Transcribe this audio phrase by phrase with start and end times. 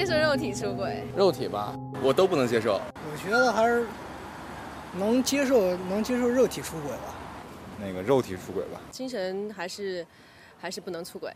[0.00, 1.04] 接受肉体出轨？
[1.14, 2.80] 肉体吧，我都不能接受。
[2.94, 3.84] 我觉得还是
[4.94, 7.14] 能接受，能接受肉体出轨吧。
[7.78, 8.80] 那个肉体出轨吧。
[8.90, 10.06] 精神还是
[10.58, 11.30] 还是不能出轨。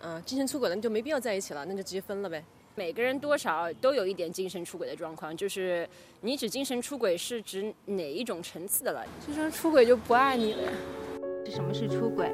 [0.00, 2.42] 嗯，精神出轨了，那就没必要在一起了，那就直接分了呗。
[2.74, 5.88] 每个人多少都有一点精神出轨的状况，就是
[6.20, 9.06] 你指精神出轨是指哪一种层次的了？
[9.24, 10.62] 精神出轨就不爱你了。
[10.62, 10.68] 呀
[11.48, 12.32] 什么是出轨？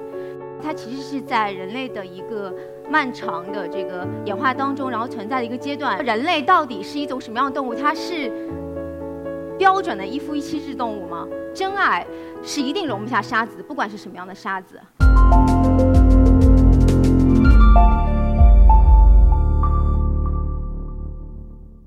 [0.66, 2.52] 它其实是在人类的一个
[2.90, 6.04] 漫长的这个演化当中，然后存在的一个阶段。
[6.04, 7.72] 人类到底是一种什么样的动物？
[7.72, 8.28] 它是
[9.56, 11.24] 标准的一夫一妻制动物吗？
[11.54, 12.04] 真爱
[12.42, 14.80] 是一定容不下沙子，不管是什么样的沙子。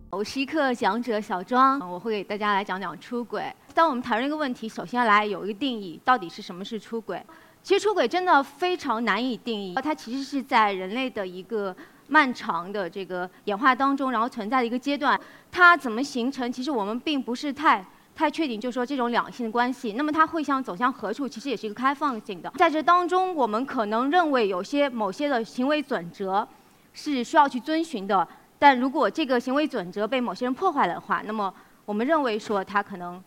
[0.10, 3.44] 我是一刻讲者小庄，我会给大家来讲讲出轨。
[3.74, 7.24] 当我们谈论一个问题，首先来有一个定义，到底是什么是出轨？
[7.62, 11.76] 其实出轨真的非常难以定义，它其实是在人类的一个
[12.08, 15.20] 漫长的这个演化当中，然后存在的一个阶段。
[15.52, 16.52] 它怎么形成？
[16.52, 19.94] 其实我们并不是太太确定，就是说这种两性的关系。
[19.94, 21.28] 那么它会向走向何处？
[21.28, 22.50] 其实也是一个开放性的。
[22.58, 26.48] 在这当中，我们可能认为有些某些的行为准则
[26.94, 28.28] 是需要去遵循的。
[28.58, 31.54] 但如果这个行为准则被某些人破坏了的话，那么
[31.86, 33.22] 我们认为说它可能，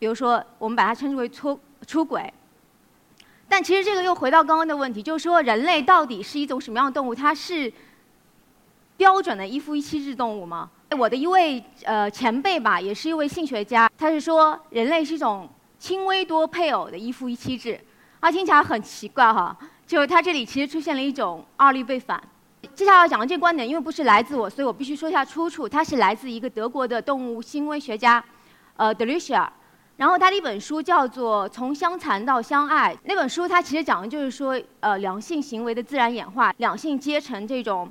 [0.00, 2.32] 比如说我们把它称之为出出轨。
[3.48, 7.14] 但其实这个又回到刚刚的问题，就是说人类到底是一种什么样的动物？
[7.14, 7.72] 它是
[8.96, 10.70] 标准的一夫一妻制动物吗？
[10.98, 17.80] 我的一位呃前辈吧，也是一位性学家，他是说人类是一种轻微多配偶的一夫一妻制。
[18.20, 19.56] 啊，听起来很奇怪哈，
[19.86, 22.22] 就是他这里其实出现了一种二律背反。
[22.74, 25.68] 接下来要讲的这个观点，因为不是来自我，所以我必须说一下出处。
[25.68, 28.22] 它是来自一个德国的动物行为学家，
[28.76, 29.52] 呃 d e l u c i a
[30.00, 32.94] 然后他的一本书叫做《从相残到相爱》。
[33.04, 37.86] 那本书它其实讲的就是说，呃，两性行为的自然演化，两性阶层这种，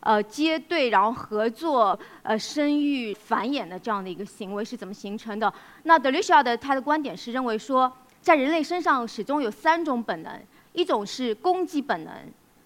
[0.00, 5.54] 呃，结对然后合作，呃，生育繁衍的这样的一个行为是怎么形成的。
[5.84, 10.32] 那 d e l u c i a 的他的观点是认为说，在人类身上始终有三种本能，
[10.72, 12.12] 一种是攻击本能。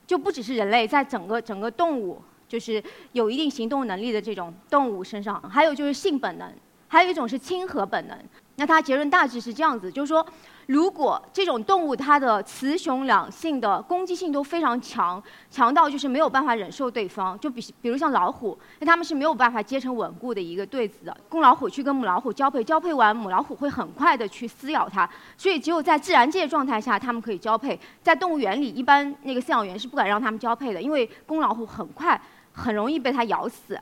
[0.07, 6.51] 就不只是人类，在整个整个动物，就是有一定行动能力的这种动物身上，还有就是性本能，
[6.89, 8.19] 还有一种是亲和本能。
[8.57, 10.27] 那它结论大致是这样子，就是说。
[10.67, 21.17] 如果这种动物它的雌雄两性的攻击性都非常强，强到就是没有办法忍受对方，就比比如像老虎，那它们是没有办法结成稳固的一个对子的。
[21.29, 25.09] 公老虎去跟母老虎交配，交配完母老虎会很快的去撕咬它，
[25.39, 32.21] 所以只有在自然界状态下它们可以交配，在动物园里一般那个饲养员是不敢让它们交配的，因为公老虎很快
[32.51, 33.81] 很容易被它咬死。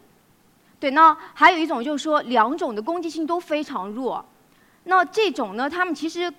[0.85, 4.23] 对，那还有一种就是说两种的攻击性都非常弱，
[4.85, 6.31] 那这种呢，它们其实。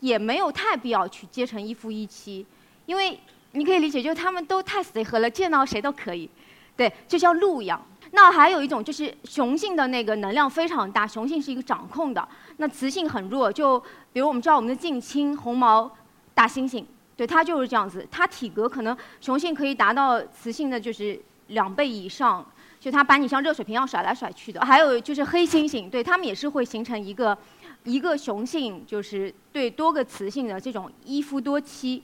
[0.00, 2.46] 也没有太必要去结成一夫一妻，
[2.86, 3.20] 因为
[3.52, 6.26] 你可以理解，就是他们都太随和了，见到谁都可以，
[6.74, 7.78] 对，就像鹿一样。
[8.12, 13.52] 那还有一种就是雄性的那个能量非常大，雄性是一个掌控的，那雌性很弱。
[13.52, 13.78] 就
[14.10, 15.94] 比如我们知道我们的近亲红毛
[16.32, 16.82] 大猩猩，
[17.14, 22.42] 对，它就是这样子，它体格可能雄性可以达到雌性的就是两倍以上，
[22.80, 24.60] 就它把你像热水瓶一样甩来甩去的。
[24.62, 27.38] 还有就是黑猩猩，对，它们也是会形成一个。
[27.84, 32.02] 一个雄性就是对多个雌性的这种一夫多妻，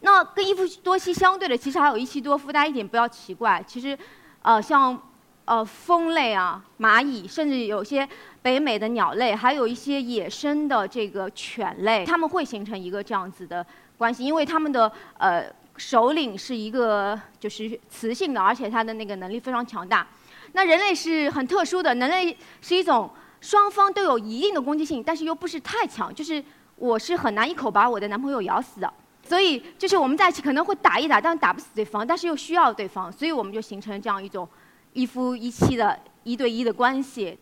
[0.00, 2.50] 那跟一夫多妻相对的，其实还有一妻多夫。
[2.50, 3.96] 大家一点不要奇怪，其实，
[4.40, 4.98] 呃，像
[5.44, 8.08] 呃蜂类啊、蚂蚁，甚至有些
[8.40, 13.64] 北美的鸟类，还有一些野生的这个犬类，它们会形成一个这样子的
[13.98, 15.44] 关系，因为它们的呃
[15.78, 20.06] 首领是一个就是雌性的，而且它的那个能力非常强大。
[20.52, 23.10] 那人类是很特殊的，人类是一种。
[23.40, 26.42] 双方都有一定的攻击性，但是又不是太强，就是
[26.74, 34.46] 我是很难一口把我的男朋友咬死的，所以就是我们在一起可能会打一打，但打不死对方，但是又需要对方，所以我们就形成这样一种
[34.92, 37.38] 一夫一妻的一对一的关系。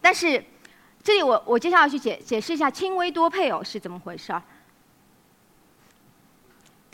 [0.00, 0.42] 但是
[1.02, 4.42] 这里我我接下来去解解释一下轻微多配偶是怎么回事儿。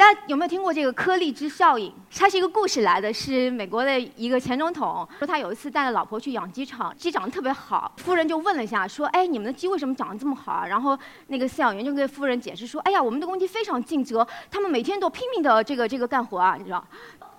[0.02, 1.94] 大家有没有听过这个颗粒之效应？
[2.12, 16.84] 它是一个故事来的，是美国的一个前总统说他有一次带着老婆去养鸡场，鸡长得特别好，夫人就问了一下，说：“哎，你们的鸡为什么长得这么好啊？”然后那个饲养员就跟夫人解释说：“哎呀，我们的公鸡非常尽责，他们每天都拼命的这个这个干活啊，你知道。”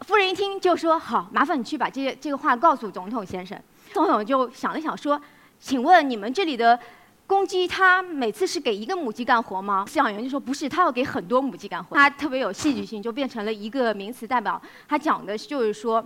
[0.07, 3.61] 夫人一听就说：“好，麻烦你去把这些这个话告诉总统先生。”
[3.91, 5.21] 总统就想了想说
[5.59, 6.79] ：“请问你们这里的？”
[7.25, 9.85] 公鸡它每次是给一个母鸡干活吗？
[9.87, 11.95] 饲养员就说不是，它要给很多母鸡干活。
[11.95, 14.61] 它特别有戏剧性，就变成了一个名词代表。
[14.87, 16.05] 它讲的就是说，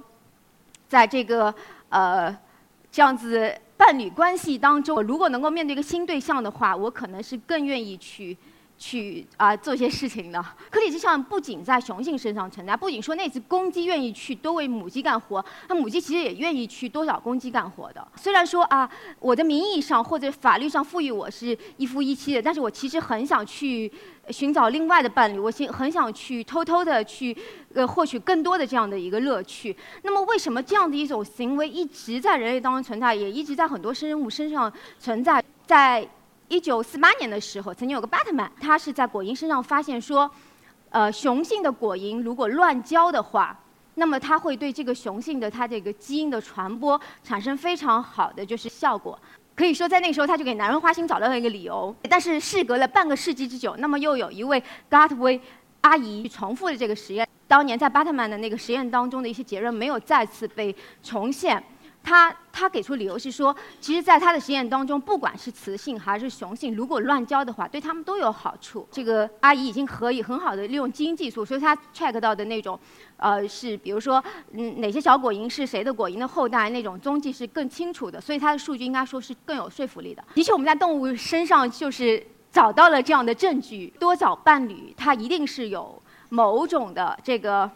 [0.88, 1.54] 在这个
[1.90, 2.36] 呃
[2.92, 8.38] 这样子伴侣关系当中，如果能够面对一个新对象的话，我可能是更愿意去
[8.78, 10.44] 去啊、做些事情的。
[10.70, 18.08] 可体之上不仅在雄性身上存在，不仅说那只公鸡愿意去多为母鸡干活，那母鸡其实也愿意去多找公鸡干活的。
[18.16, 18.90] 虽然说啊，
[19.20, 23.92] 我的名义上或者法律上赋予我是一夫一妻的，但是我其实很想去
[24.30, 27.36] 寻找另外的伴侣，我心很想去偷偷的去
[27.74, 29.76] 呃获取更多的这样的一个乐趣。
[30.04, 35.44] 那么为什么这样的一种行为一直在人类当中存在，也一直在很多生物身上存在？
[35.68, 36.08] 在
[36.50, 40.30] 一九四八年的时候，曾经有个巴特曼，他是在果蝇身上发现说，
[40.90, 43.58] 呃，雄性的果蝇如果乱交的话，
[43.96, 49.20] 那么它会对这个雄性的它这个基因的传播产生非常好的就是效果。
[49.56, 51.94] 可以说，在那个时候，他就给男人花心找到了一个理由。
[52.10, 55.42] 但是事隔了半个世纪之久，那么又有一位 Gartway
[55.82, 57.28] 阿姨重复了这个实验。
[57.48, 61.62] 当年在巴特曼的那个实验当中的一些结论没有再次被重现。
[62.08, 68.88] 他他给出理由是说，其实，在他的实验当中，不管是雌性还是雄性，如果乱交的话，对他们都有好处。
[68.90, 72.80] 这个阿姨已经可以很好的利用基因技术，所以她 check 到的那种，
[73.18, 74.24] 呃，是比如说，
[74.54, 80.24] 嗯，哪些小果蝇是谁的果蝇的后代，那种踪迹是更清楚的，所以它的数据应该说是更有说服力的。
[80.34, 87.70] 的确，我们在动物身上就是找到了这样的证据，多找伴侣，它一定是有某种的这个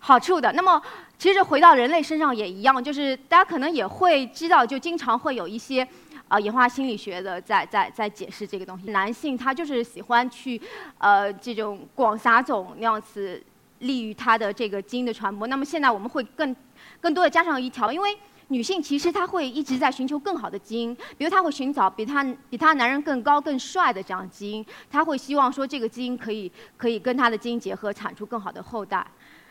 [0.00, 0.52] 好处的。
[0.52, 0.82] 那么，
[1.18, 5.86] 其实回到人类身上也一样，就是大家可能也会知道，就经常会有一些
[6.28, 8.90] 啊演化心理学的在在在解释这个东西。
[8.90, 10.60] 男性他就是喜欢去
[10.98, 13.42] 呃这种广撒种那样子，
[13.78, 15.46] 利于他的这个基因的传播。
[15.46, 16.54] 那么现在我们会更
[17.00, 18.16] 更多的加上一条，因为
[18.48, 29.04] 女性其实她会一直在寻求更好的基因，比如她会寻找比她比她男人更高更帅的这样基因，她会希望说这个基因可以可以跟她的基因结合，产出更好的后代。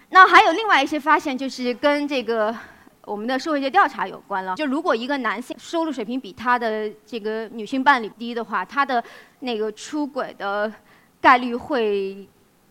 [0.09, 2.55] 那还有另外一些发现，就是跟这个
[3.03, 4.55] 我们的社会学调查有关了。
[4.55, 9.03] 就如果一个男性收入水平比他的这个女性伴侣低的话，他的
[9.39, 10.71] 那个出轨的
[11.19, 12.27] 概率会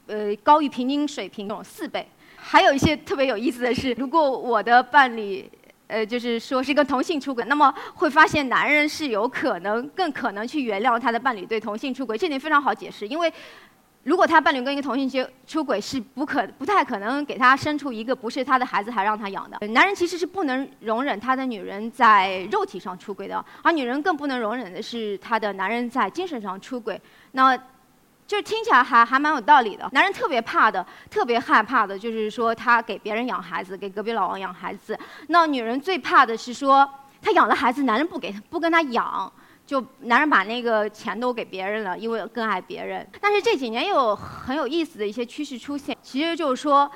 [0.06, 2.08] 呃高于平均水平有四倍。
[2.36, 5.50] 还有一些特别有意思的是，如果我的伴侣
[5.88, 13.30] 呃就是说是跟同性出轨，那么会发现男人是有可能更可能去原谅他的伴侣对同性出轨，这点非常好解释，因为。
[14.04, 19.66] 如果他伴侣跟一个同性结出轨，是不可不太可能给他生出一个不是他的孩子还让他养的。
[19.68, 27.00] 男人其实是不能容忍他的女人在肉体上出轨的，而女人更不能容忍的是他的男人在精神上出轨。
[27.32, 27.56] 那，
[28.26, 29.88] 就是听起来还还蛮有道理的。
[29.92, 34.98] 男人特别怕的、特别害怕的就是说他给别人养孩子，给隔壁老王养孩子。
[35.28, 36.86] 那女人最怕的是说
[37.22, 39.32] 他养了孩子，男人不给不跟他养。
[39.66, 43.06] 就男人把那个钱都给别人了，因为更爱别人。
[43.20, 46.90] 但是这几年又有很有意思的一些趋势出现，其实就是说，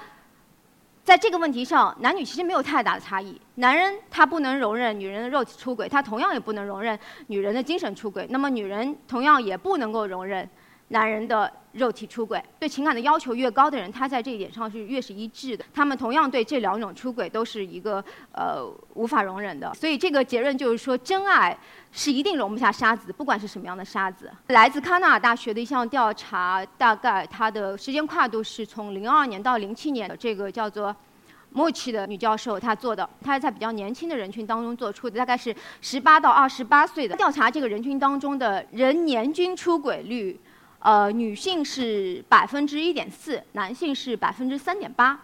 [1.02, 3.40] 在这个问题上，男女其实没有太大的差异。
[3.54, 6.98] 男人他不能容忍女人的肉体出轨，他同样也不能容忍
[7.28, 8.26] 女人的精神出轨。
[8.28, 10.48] 那么女人同样也不能够容忍
[10.88, 12.42] 男人的肉体出轨。
[12.58, 15.64] 对情感的要求越高的人，他在这一点上是越是一致的。
[15.72, 18.64] 他们同样对这两种出轨都是一个呃
[18.94, 19.72] 无法容忍的。
[19.74, 21.56] 所以这个结论就是说，真爱。
[21.90, 24.30] 是一定容不下沙子，不管是什么样的沙子。
[24.48, 30.94] 来自康奈尔大学的一项调查，大概它的时间跨度是从零二年到零七年的，这个叫做
[31.50, 37.50] 莫奇的女教授她做的，她是在比较年轻的人群当中做出的，大概是十八到二十八岁的调查。
[37.50, 40.38] 这个人群当中的人年均出轨率，
[40.80, 45.18] 呃，女性是百分之一点四，男性是百分之三点八，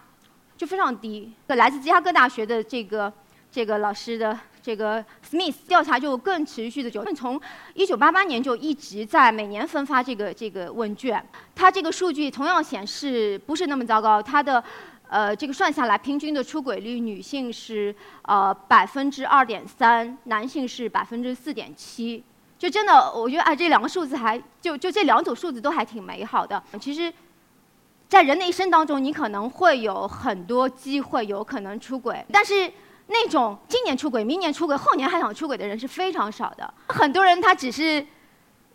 [0.56, 1.32] 就非常低。
[1.48, 3.12] 来自芝加哥大学的这个
[3.50, 4.38] 这个老师的。
[4.64, 7.38] 这个 Smith 调查就更持续的久，从
[7.74, 11.22] 一九八八年就一直在每年分发这个这个问卷。
[11.54, 14.64] 它这个数据同样显示不是那么糟糕，它的
[15.10, 22.24] 呃这个算下来平均的出轨率，女性是呃百分之二点三，男性是百分之四点七。
[22.64, 26.62] 就真的，我觉得哎这两个数字还就就这两组数字都还挺美好的。
[26.80, 27.12] 其实，
[28.08, 32.72] 在人的一生当中，你可能会有很多机会有可能出轨，但是。
[33.06, 36.72] 那种今年出轨、明年出轨、后年还想出轨的人是非常少的。
[36.88, 38.04] 很多人他只是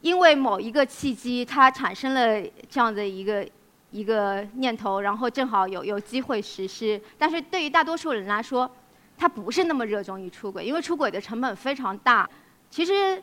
[0.01, 3.43] 因为某一个契机，他产生了这样的一个
[3.89, 7.01] 一个念头，然后正好有有机会实施。
[7.17, 8.69] 但是对于大多数人来说，
[9.17, 12.29] 他不是那么热衷于出轨，因为出轨的成本非常大。
[12.69, 13.19] 其实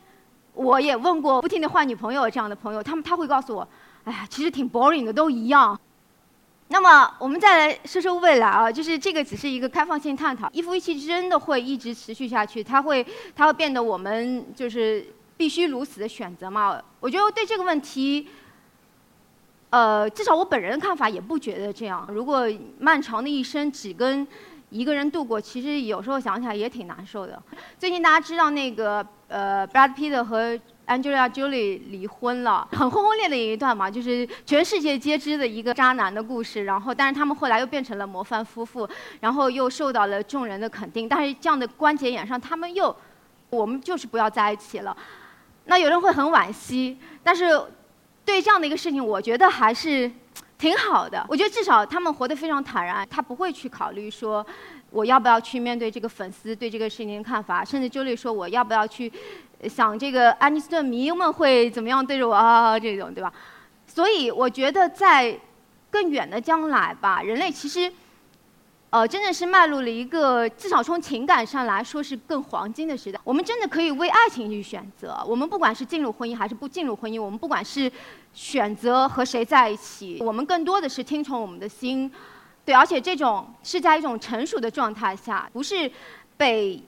[0.57, 3.67] 我也问过不停的换女朋友这样的朋友，他们他会告诉我，
[4.03, 5.79] 哎呀，其实挺 boring 的，都一样。
[6.69, 12.63] 那么我们再来说说未来啊，就是这个只是一个开放性探讨，一夫一妻真的会一直持续下去？
[12.63, 15.05] 它会它会变得我们就是
[15.37, 16.81] 必须如此的选择吗？
[16.99, 18.27] 我觉得对这个问题，
[19.69, 22.05] 呃，至少我本人的看法也不觉得这样。
[22.11, 22.45] 如果
[22.79, 24.27] 漫长的一生只跟
[24.69, 27.41] 一个人度过，其实有时候想起来也挺难受的。
[27.79, 36.65] 最近大家知道那个呃，Brad Pitt 和 Angelia Jolie 离婚了，很轰轰烈烈一段嘛，就是全世界皆知的一个渣男的故事。
[36.65, 38.87] 然后，但是他们后来又变成了模范夫妇，
[39.21, 41.07] 然后又受到了众人的肯定。
[41.07, 42.95] 但是这样的关节眼上，他们又，
[43.49, 44.95] 我们就是不要在一起了。
[45.65, 47.61] 那有人会很惋惜，但是
[48.23, 50.09] 对这样的一个事情，我觉得还是
[50.57, 51.25] 挺好的。
[51.29, 54.45] 我觉得至少他们活得非常坦然，他不会去考虑说。
[54.89, 57.63] 我要不要去面对这个粉丝对这个事情的看法？
[57.63, 59.11] 甚至 Julie 说我要不要去
[59.67, 62.79] 想这个安妮斯顿迷们会怎么样对着我啊？
[62.79, 63.31] 这种对吧？
[63.85, 65.37] 所以我觉得在
[65.91, 67.91] 更远的将来吧，人类其实
[68.89, 73.19] 呃真的是迈入了一个至少从情感上来说是更黄金的时代。
[73.23, 75.21] 我们真的可以为爱情去选择。
[75.27, 77.91] 我们不管是进入婚姻还是不进入婚姻，我们不管是
[78.33, 82.11] 选择和谁在一起，我们更多的是听从我们的心。
[82.63, 85.89] 对，而且这种是在一种成熟的状态下，不是
[86.37, 86.81] 被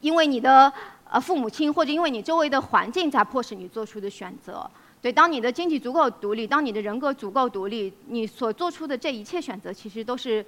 [0.00, 0.72] 因为你的
[1.08, 4.68] 呃父母亲或者因为你周围的环境在迫使你做出的选择。
[5.02, 10.44] 对，当你的经济足够独立，当你的人格足够独立，你所做出的这一切选择，其实都是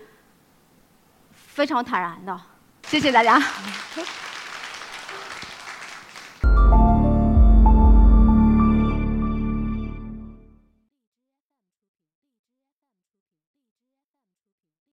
[1.55, 2.41] 非常坦然的。
[2.89, 3.41] 谢谢大家。